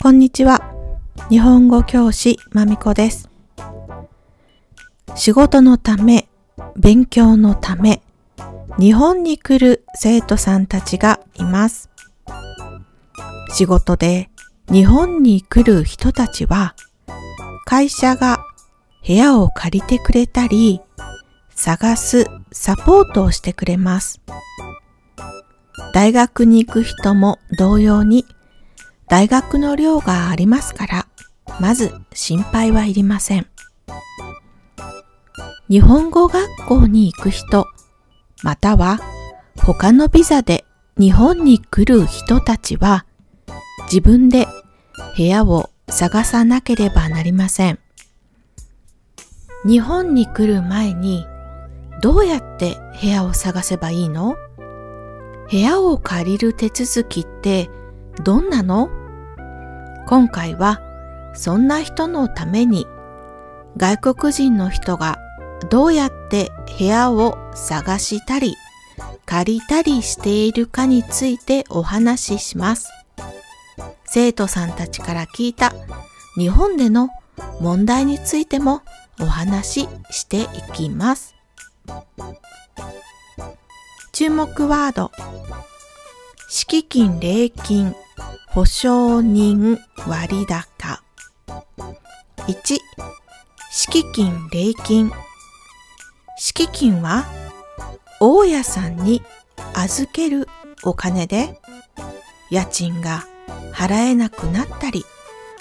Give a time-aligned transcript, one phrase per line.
[0.00, 0.60] こんにちは。
[1.30, 3.28] 日本語教師まみこです。
[5.16, 6.28] 仕事のため、
[6.76, 8.02] 勉強のため、
[8.78, 11.90] 日本に来る生徒さんたちがいます。
[13.52, 14.30] 仕事で
[14.70, 16.76] 日本に来る人たちは、
[17.64, 18.38] 会社が
[19.06, 20.80] 部屋を借りてくれたり、
[21.50, 24.20] 探すサポートをしてくれます。
[25.94, 28.26] 大学に行く人も同様に
[29.06, 31.06] 大学の寮がありますから、
[31.60, 33.46] まず心配はいりません。
[35.70, 37.68] 日本語学校に行く人、
[38.42, 38.98] または
[39.56, 40.64] 他のビザで
[40.98, 43.06] 日本に来る人たちは、
[43.84, 44.48] 自分で
[45.16, 47.78] 部屋を探さなければなりません。
[49.64, 51.24] 日本に来る前に
[52.02, 54.34] どうやって部屋を探せばいいの？
[55.50, 57.70] 部屋を借りる手続きって
[58.24, 58.88] どんなの？
[60.06, 60.80] 今回は
[61.34, 62.86] そんな人のために
[63.76, 65.18] 外国人の人が
[65.70, 68.54] どうやって部屋を探したり
[69.26, 72.88] 借りたりしているかについてお話しします。
[74.04, 75.74] 生徒さんたちから聞いた
[76.36, 77.08] 日本での
[77.60, 78.82] 問題についても
[79.20, 81.34] お話ししていきます。
[84.14, 85.10] 注目ワード。
[86.48, 87.96] 敷金礼金
[88.50, 91.02] 保証人割高。
[92.46, 92.78] 1
[93.72, 95.10] 敷金礼金。
[96.38, 97.24] 敷金は
[98.20, 99.20] 大家さんに
[99.74, 100.46] 預ける
[100.84, 101.60] お金で
[102.50, 103.24] 家賃が
[103.72, 105.04] 払えなくなったり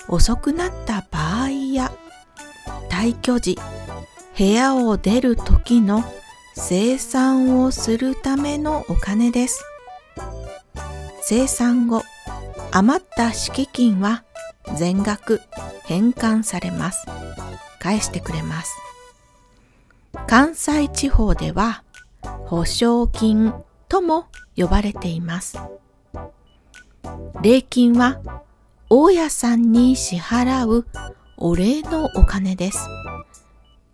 [0.07, 1.91] 遅くなった場合や
[2.87, 3.57] 退去時
[4.37, 6.03] 部屋を出る時の
[6.55, 9.65] 生産をするためのお金です。
[11.21, 12.03] 生産後
[12.71, 14.23] 余った敷金は
[14.75, 15.41] 全額
[15.85, 17.07] 返還されます。
[17.79, 18.75] 返してくれます。
[20.27, 21.83] 関西地方では
[22.45, 23.53] 保証金
[23.89, 25.57] とも呼ばれています。
[27.41, 28.21] 礼金は
[28.89, 30.85] 大家さんに支払う
[31.37, 32.87] お礼のお金です。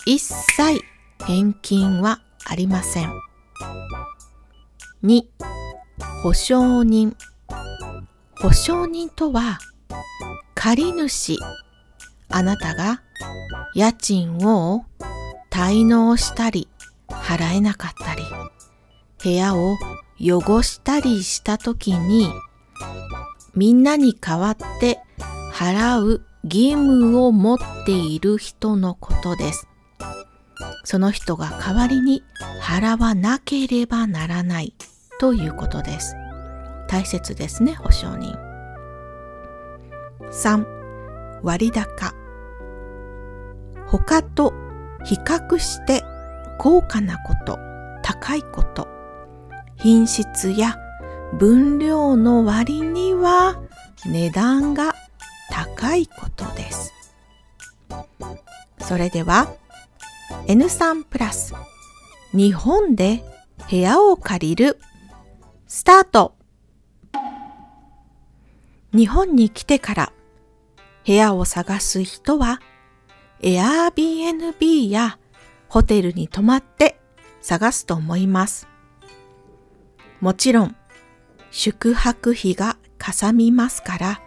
[0.06, 0.82] 一切
[1.26, 3.14] 返金はありません。
[5.04, 5.24] 2.
[6.22, 7.16] 保証人
[8.42, 9.60] 保証人とは
[10.54, 11.38] 借主
[12.28, 13.02] あなたが
[13.74, 14.84] 家賃を
[15.50, 16.68] 滞納したり
[17.08, 18.24] 払えなかったり
[19.24, 19.78] 部屋を
[20.20, 22.30] 汚したりした時に
[23.56, 25.00] みんなに代わって
[25.54, 29.69] 払う義務を持っている人のことです。
[30.84, 32.24] その人が代わりに
[32.62, 34.74] 払わなければならない
[35.20, 36.16] ということです。
[36.88, 38.38] 大切ですね、保証人。
[40.32, 40.66] 3.
[41.44, 42.14] 割高
[43.88, 44.54] 他と
[45.04, 46.04] 比較して
[46.58, 47.58] 高価なこと、
[48.04, 48.88] 高いこと、
[49.78, 50.78] 品質や
[51.38, 53.62] 分量の割には
[54.06, 54.94] 値段が
[55.50, 56.94] 高いことです。
[58.80, 59.54] それでは
[60.50, 61.54] N3 プラス
[62.34, 63.24] 日本で
[63.70, 64.80] 部屋を借りる
[65.68, 66.34] スタート
[68.92, 70.14] 日本に来てから
[71.06, 72.62] 部屋を探す人は
[73.42, 75.20] Airbnb や
[75.68, 77.00] ホテルに泊まって
[77.42, 78.68] 探すと思います。
[80.20, 80.76] もちろん
[81.52, 84.22] 宿泊費がかさみますから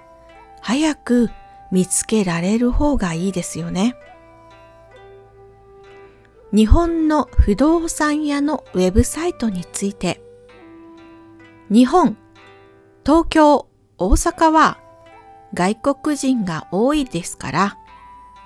[0.60, 1.30] 早く
[1.72, 3.96] 見つけられる方がいいですよね。
[6.54, 10.20] 日本の不動産屋のウェブサイトについて。
[11.70, 12.18] 日本、
[13.06, 14.78] 東京、大阪は
[15.54, 17.78] 外国人が多いですから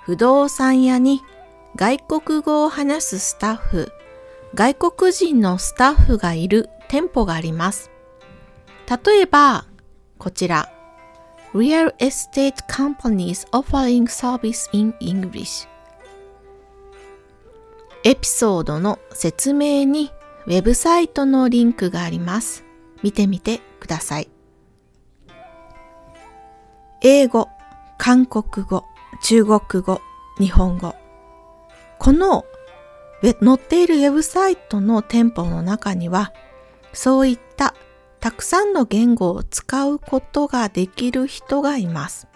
[0.03, 1.21] 不動産屋に
[1.75, 3.91] 外国語を話すスタッフ、
[4.55, 7.91] 外国人のスタッフがいる店舗があります。
[9.05, 9.65] 例えば、
[10.17, 10.71] こちら、
[11.53, 15.67] Real Estate Companies Offering Service in English
[18.03, 20.11] エピソードの説明に
[20.45, 22.63] ウェブサイトのリンクがあります。
[23.03, 24.29] 見てみてください。
[27.01, 27.49] 英語、
[27.97, 28.85] 韓国語、
[29.21, 30.01] 中国語、
[30.39, 30.95] 日本語。
[31.99, 32.45] この
[33.21, 36.31] 載っているウェブサイトの店舗の中には、
[36.93, 37.75] そういった
[38.19, 42.27] たくさんの言語を使うことができる人がいます。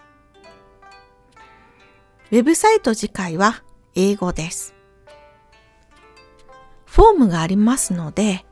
[2.30, 3.62] ウェブサイト次回は
[3.94, 4.74] 英語です。
[6.92, 8.44] フォームがありますので、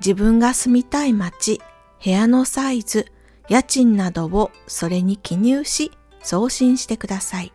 [0.00, 1.60] 自分が住みたい街、
[2.02, 3.12] 部屋のサイズ、
[3.50, 5.92] 家賃などをそれに記入し
[6.22, 7.52] 送信してください。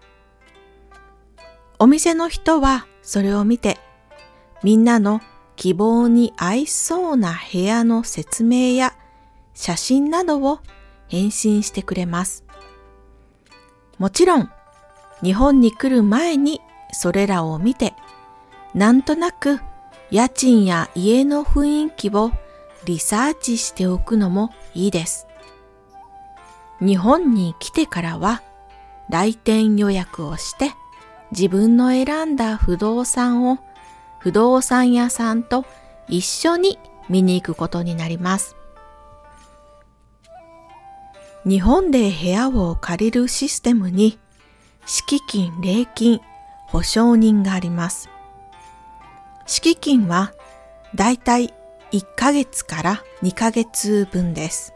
[1.79, 3.79] お店の人はそれを見て
[4.61, 5.21] みんなの
[5.55, 8.95] 希望に合いそうな部屋の説明や
[9.55, 10.59] 写真などを
[11.07, 12.43] 返信してくれます。
[13.97, 14.51] もちろん
[15.23, 16.61] 日本に来る前に
[16.91, 17.95] それらを見て
[18.75, 19.59] なんとなく
[20.09, 22.31] 家賃や家の雰囲気を
[22.85, 25.27] リサーチしておくのもいいです。
[26.79, 28.41] 日本に来てからは
[29.09, 30.71] 来店予約をして
[31.31, 33.59] 自分の選んだ不動産を
[34.19, 35.65] 不動産屋さんと
[36.07, 38.55] 一緒に見に行くことになります。
[41.45, 44.19] 日本で部屋を借りるシステムに
[44.85, 46.21] 敷金、礼金、
[46.67, 48.09] 保証人があります。
[49.47, 50.33] 敷金は
[50.93, 51.53] だいたい
[51.93, 54.73] 1ヶ月から2ヶ月分です。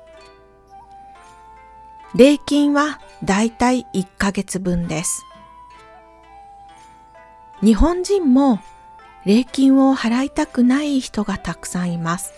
[2.15, 5.25] 礼金はだいたい1ヶ月分です。
[7.61, 8.59] 日本人も
[9.25, 12.33] 礼金を払いたくない人がたくさんいます。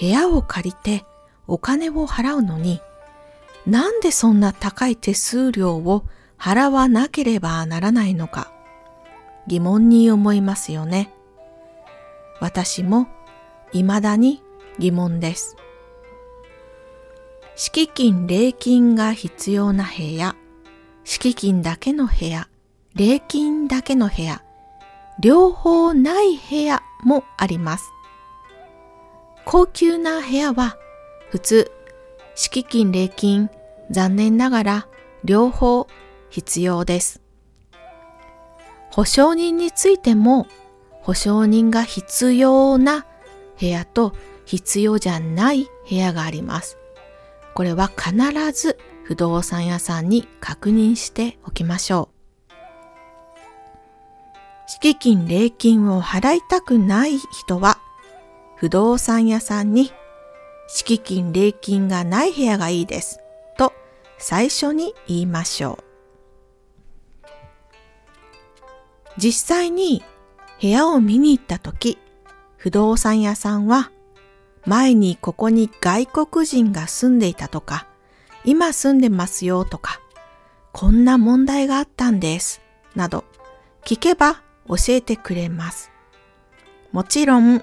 [0.00, 1.04] 部屋を借りて
[1.46, 2.80] お金を払うのに、
[3.64, 6.04] なんでそんな高い手数料を
[6.36, 8.52] 払わなければならないのか、
[9.46, 11.12] 疑問に思いますよね。
[12.40, 13.08] 私も
[13.72, 14.42] 未だに
[14.78, 15.56] 疑問です。
[17.56, 20.36] 敷金、礼金が必要な部屋、
[21.02, 22.48] 敷金だけの部屋、
[22.94, 24.44] 礼金だけの部屋、
[25.20, 27.90] 両方ない部屋もあります。
[29.44, 30.76] 高級な部屋は
[31.30, 31.72] 普通、
[32.36, 33.50] 敷金、礼金、
[33.90, 34.88] 残念ながら
[35.24, 35.88] 両方
[36.30, 37.20] 必要です。
[38.92, 40.46] 保証人についても
[41.08, 43.06] 保証人が必要な
[43.58, 44.12] 部屋と
[44.44, 46.76] 必要じゃない部屋があります。
[47.54, 48.12] これは必
[48.52, 52.52] ず不動産屋さんに確認しておきましょう。
[54.66, 57.78] 敷金、礼金を払いたくない人は、
[58.56, 59.90] 不動産屋さんに、
[60.66, 63.20] 敷金、礼金がない部屋がいいです。
[63.56, 63.72] と、
[64.18, 65.84] 最初に言いましょう。
[69.16, 70.04] 実際に
[70.60, 71.98] 部屋を見に行った時、
[72.56, 73.90] 不動産屋さんは、
[74.66, 77.86] 前にここに外国人が住んでいたとか、
[78.44, 80.00] 今住んでますよとか、
[80.72, 82.60] こんな問題があったんです、
[82.94, 83.24] など、
[83.84, 85.90] 聞けば教えてくれます。
[86.92, 87.62] もちろん、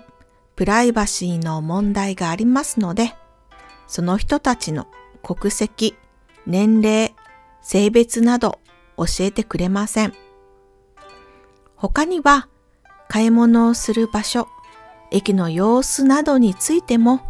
[0.56, 3.14] プライバシーの問題がありますので、
[3.88, 4.88] その人たちの
[5.22, 5.96] 国籍、
[6.48, 7.14] 年齢、
[7.62, 8.60] 性別など
[8.98, 10.14] 教えてくれません。
[11.76, 12.48] 他には、
[13.08, 14.48] 買い物をする場所、
[15.12, 17.22] 駅の様子などについても、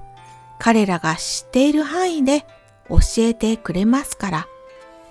[0.59, 2.45] 彼らが知っている範囲で
[2.89, 4.47] 教えてくれますから、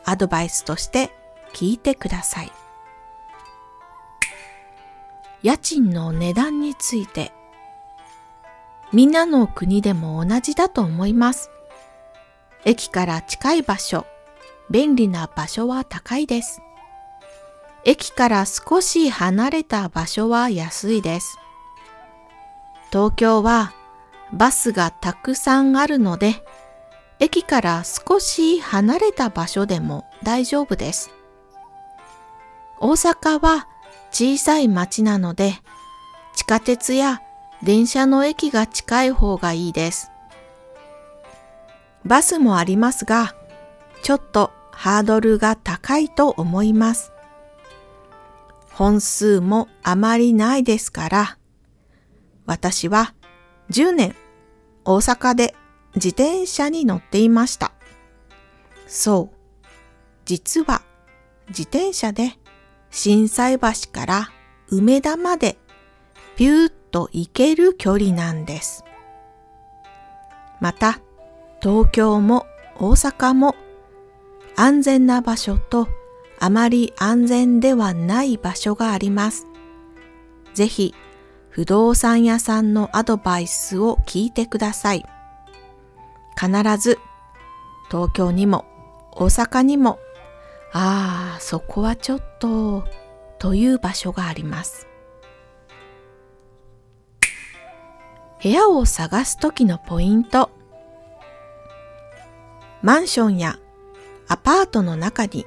[0.05, 1.11] アドバイスとして
[1.53, 2.53] 聞いてください。
[5.43, 7.31] 家賃の値段について
[8.95, 11.51] みんなの国でも同じだと思います。
[12.65, 14.07] 駅から近い場所、
[14.71, 16.63] 便利な場所は高いです。
[17.87, 21.39] 駅から少し離れた場所は安いです。
[22.91, 23.73] 東京は
[24.32, 26.43] バスがたくさんあるので、
[27.20, 31.11] 駅から少し離れた場所でも大丈夫です。
[32.81, 33.69] 大阪は
[34.11, 35.55] 小さい町なので、
[36.35, 37.20] 地下鉄や
[37.63, 40.11] 電車の駅が近い方がいいです。
[42.05, 43.35] バスもありますが、
[44.03, 47.14] ちょっとハードルが高いと思います。
[48.75, 51.39] 本数もあまりないですから、
[52.45, 53.15] 私は
[53.71, 54.17] 10年
[54.85, 55.55] 大阪で
[55.95, 57.71] 自転車に乗っていました。
[58.89, 59.67] そう、
[60.25, 60.83] 実は
[61.49, 62.33] 自転車で
[62.91, 64.31] 心斎橋から
[64.69, 65.57] 梅田まで
[66.37, 68.85] ピューッと行ける距離なんです。
[70.61, 70.99] また、
[71.63, 72.45] 東京も
[72.77, 73.55] 大阪も
[74.57, 75.87] 安全な場所と
[76.44, 79.46] あまり安全ではない場所があります。
[80.53, 80.94] ぜひ、
[81.48, 85.06] 不動産屋さんのアドバイスを聞いてください。
[86.39, 86.98] 必ず、
[87.91, 88.67] 東京にも
[89.13, 89.98] 大阪にも
[90.74, 92.84] ああ、そこはちょっと、
[93.39, 94.86] という場所があります。
[98.43, 100.51] 部屋を探すときのポイント。
[102.82, 103.58] マンションや
[104.29, 105.46] アパートの中に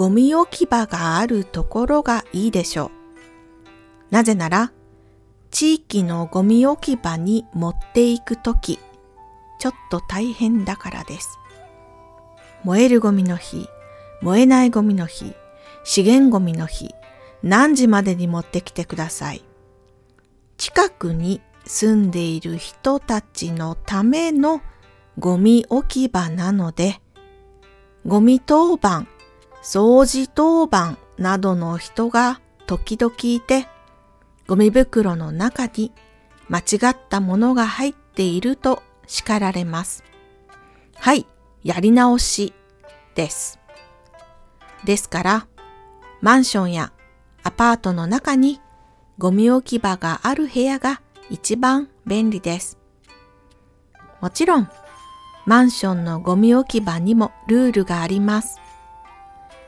[0.00, 2.90] ゴミ置き場があるところがいいでしょう。
[4.10, 4.72] なぜなら、
[5.50, 8.78] 地域のゴミ置き場に持っていくとき、
[9.58, 11.38] ちょっと大変だからです。
[12.64, 13.68] 燃えるゴミの日、
[14.22, 15.34] 燃えないゴミの日、
[15.84, 16.94] 資源ゴミの日、
[17.42, 19.44] 何時までに持ってきてください。
[20.56, 24.62] 近くに住んでいる人たちのための
[25.18, 27.02] ゴミ置き場なので、
[28.06, 29.06] ゴミ当番、
[29.62, 33.66] 掃除当番などの人が時々いて、
[34.46, 35.92] ゴミ袋の中に
[36.48, 40.04] 間違ったものが入っていると叱られます。
[40.96, 41.26] はい、
[41.62, 42.52] やり直し
[43.14, 43.58] です。
[44.84, 45.46] ですから、
[46.20, 46.92] マンションや
[47.42, 48.60] アパートの中に
[49.18, 52.78] ゴミ置き場がある部屋が一番便利です。
[54.20, 54.68] もちろん、
[55.46, 58.59] マンションのゴミ置き場にもルールがあります。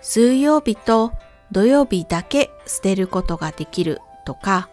[0.02, 1.12] 水曜日と
[1.52, 4.68] 土曜日だけ捨てることができるとか、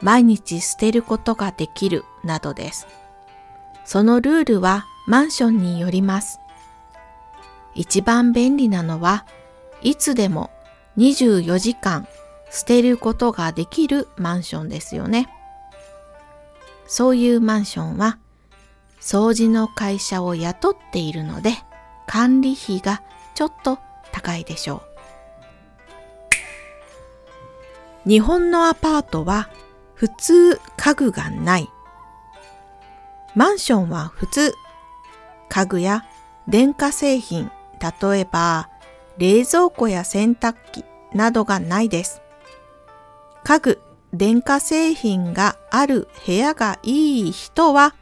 [0.00, 2.86] 毎日捨てることができるなどです。
[3.84, 6.38] そのルールはマンションによります。
[7.74, 9.26] 一番便利なのは
[9.82, 10.50] いつでも
[10.96, 12.06] 24時間
[12.50, 15.28] 捨てることができるマンションですよね。
[16.86, 18.18] そういうマンションは
[19.00, 21.52] 掃除の会社を雇っているので
[22.06, 23.02] 管理費が
[23.34, 23.78] ちょっと
[24.12, 24.82] 高いでしょ
[28.06, 28.08] う。
[28.08, 29.50] 日本のアパートは
[29.94, 31.68] 普通家具がない。
[33.34, 34.54] マンションは普通
[35.48, 36.04] 家具や
[36.48, 37.50] 電化製品、
[37.80, 38.68] 例えば
[39.18, 42.22] 冷蔵庫や洗濯機などがないです。
[43.44, 43.80] 家具、
[44.12, 47.94] 電化製品がある部屋がいい人は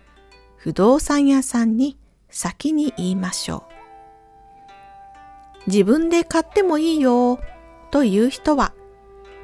[0.57, 1.99] 不動産屋さんに
[2.31, 3.68] 先に言いましょう。
[5.69, 7.39] 自分で買ってもいいよ
[7.91, 8.73] という人は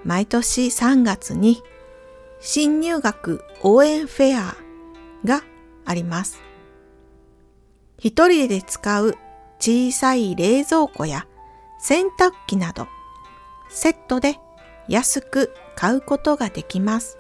[0.05, 1.63] 毎年3月に
[2.41, 4.57] 新入学応援フェア
[5.25, 5.43] が
[5.85, 6.41] あります。
[7.99, 9.17] 一人で使う
[9.61, 11.27] 小さい冷蔵庫や
[11.79, 12.87] 洗濯機など
[13.69, 14.39] セットで
[14.89, 17.19] 安く買うことができます。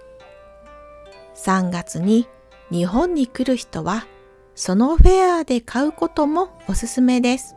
[1.36, 2.26] 3月に
[2.70, 4.06] 日本に来る人は
[4.54, 7.54] そのフェアで買うこともおすすめです。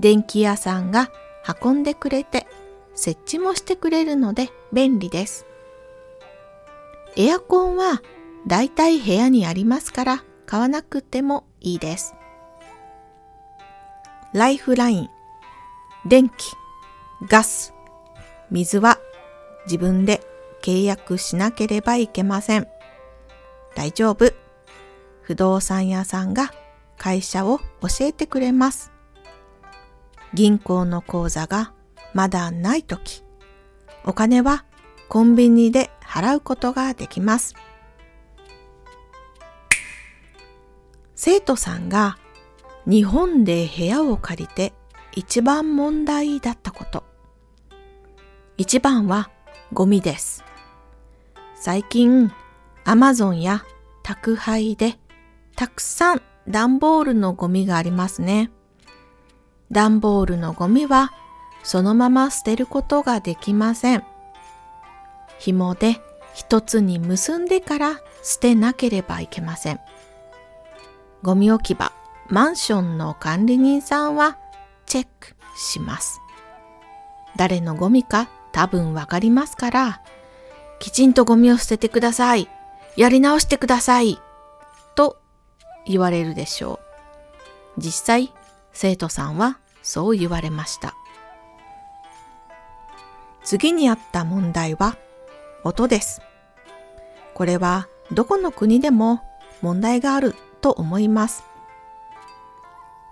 [0.00, 1.10] 電気屋さんが
[1.62, 2.46] 運んでくれて
[2.94, 5.46] 設置もしてくれるので便利です。
[7.16, 8.02] エアコンは
[8.46, 12.14] だいたい部屋にありますから買わなくてもいいです。
[14.32, 15.08] ライフライン、
[16.06, 16.34] 電気、
[17.28, 17.72] ガス、
[18.50, 18.98] 水は
[19.66, 20.22] 自分で
[20.62, 22.68] 契約しなければいけません。
[23.74, 24.32] 大丈夫。
[25.22, 26.52] 不動産屋さんが
[26.96, 28.92] 会社を教えてくれます。
[30.34, 31.72] 銀行の口座が
[32.14, 33.22] まだないとき、
[34.04, 34.64] お金は
[35.08, 37.54] コンビニで払うことができます。
[41.14, 42.18] 生徒さんが
[42.86, 44.72] 日本で部屋を借りて
[45.14, 47.04] 一番問題だったこと。
[48.56, 49.30] 一番は
[49.72, 50.44] ゴミです。
[51.54, 52.32] 最近、
[52.84, 53.64] アマゾンや
[54.02, 54.98] 宅配で
[55.56, 58.50] たくさん段ボールのゴミがありますね。
[59.70, 61.12] 段ボールのゴミは
[61.62, 64.04] そのまま捨てることができません。
[65.38, 66.00] 紐で
[66.34, 69.80] 一つに結んでから捨てなければいけません。
[71.22, 71.92] ゴミ置き場、
[72.28, 74.38] マンションの管理人さんは
[74.86, 76.20] チェックします。
[77.36, 80.02] 誰のゴミか多分わかりますから、
[80.78, 82.48] きちんとゴミを捨ててください。
[82.96, 84.18] やり直してください。
[84.94, 85.18] と
[85.86, 86.80] 言われるでしょ
[87.76, 87.80] う。
[87.80, 88.32] 実際、
[88.80, 90.94] 生徒さんはそう言われました。
[93.42, 94.96] 次にあった問題は
[95.64, 96.22] 音です。
[97.34, 99.20] これはどこの国でも
[99.62, 101.42] 問題があると思います。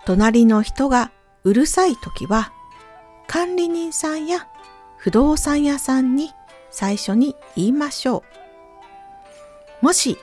[0.05, 1.11] 隣の人が
[1.43, 2.53] うるさい時は
[3.27, 4.47] 管理人さんや
[4.95, 6.31] 不動産屋さんに
[6.71, 8.23] 最初に言いましょ
[9.81, 9.85] う。
[9.85, 10.17] もし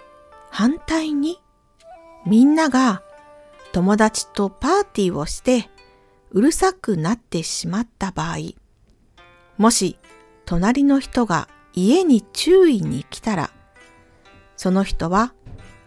[0.48, 1.38] 反対に
[2.24, 3.02] みんなが
[3.74, 5.68] 友達とパーティーをして
[6.30, 8.36] うるさくなってしまった場合、
[9.56, 9.98] もし
[10.44, 13.50] 隣の人が家に注意に来たら、
[14.56, 15.34] その人は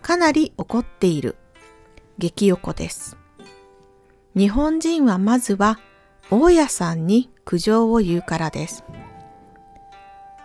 [0.02, 1.38] かなり怒っている
[2.18, 3.16] 激横です。
[4.36, 5.80] 日本人はまずは
[6.30, 8.84] 大家さんに苦情を言うからです。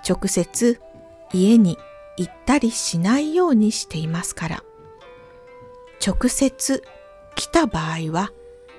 [0.09, 0.81] 直接
[1.33, 1.77] 家に
[2.19, 4.65] 行ったりしないようにしていますから。
[6.07, 6.85] 直接
[7.35, 8.31] 来た場合は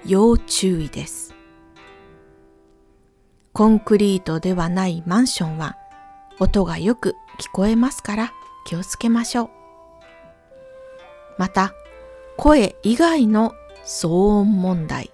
[0.05, 1.33] 要注意です。
[3.53, 5.75] コンクリートではないマンションは
[6.39, 8.33] 音がよく聞こえますから
[8.65, 9.49] 気をつけましょう。
[11.37, 11.73] また、
[12.37, 13.53] 声以外の
[13.85, 15.11] 騒音問題。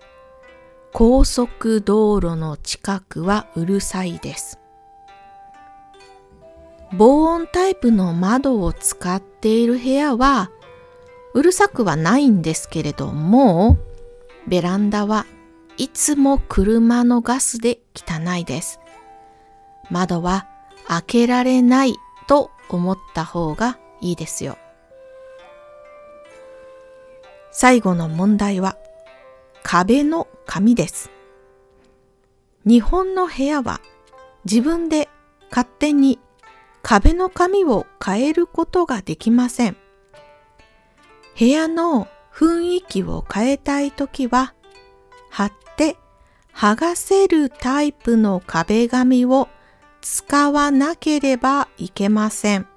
[0.92, 4.60] 高速道路の近くはうるさいです。
[6.98, 10.50] 防音タイプの窓を使っている部屋は
[11.34, 13.78] うるさくはないんですけれども、
[14.48, 15.26] ベランダは
[15.78, 18.80] いつも車のガスで汚いです。
[19.90, 20.48] 窓は
[20.88, 21.96] 開けられない
[22.28, 24.58] と思った方がいいですよ。
[27.52, 28.78] 最後の問題は
[29.64, 31.12] 壁の紙です。
[32.66, 33.82] 日本の部屋は
[34.46, 35.10] 自分で
[35.50, 36.20] 勝手に
[36.82, 39.78] 壁の紙を変えることができません。
[41.40, 44.54] 部屋の雰囲気を変えたいときは
[45.30, 45.96] 貼って
[46.54, 49.48] 剥がせるタイプの壁紙を
[50.02, 52.68] 使わなければいけません。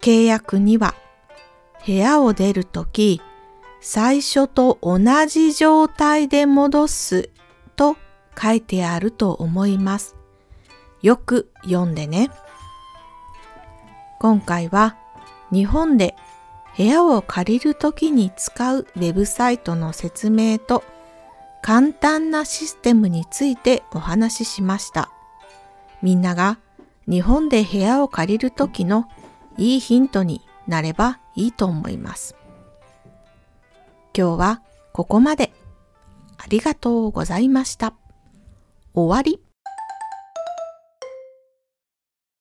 [0.00, 0.94] 契約には
[1.84, 3.20] 部屋を出るとき
[3.82, 7.28] 最初と同じ状態で戻す
[7.76, 7.98] と
[8.40, 10.16] 書いてあると思います。
[11.02, 12.30] よく読んでね。
[14.18, 14.96] 今回は
[15.52, 16.16] 日本で
[16.76, 20.84] 部屋を借りるときに使うウェブサイトの説明と
[21.62, 25.10] 簡単なシステムについてお話ししました。
[26.02, 26.58] みんなが
[27.08, 29.08] 日本で部屋を借りるときの
[29.56, 32.36] いいヒントになればいいと思います。
[34.16, 35.52] 今日はここまで。
[36.38, 37.94] ありがとうございました。
[38.94, 39.45] 終わり。